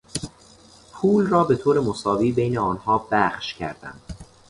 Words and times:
پول 0.93 1.27
را 1.27 1.43
به 1.43 1.55
طور 1.55 1.79
مساوی 1.79 2.31
بین 2.31 2.57
آنها 2.57 3.07
بخش 3.11 3.53
کردم. 3.53 4.01